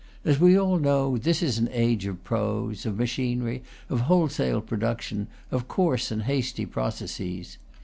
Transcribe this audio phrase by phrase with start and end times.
[0.25, 5.27] As we all know, this is an age of prose, of machinery, of wholesale production,
[5.51, 7.59] of coarse and hasty processes.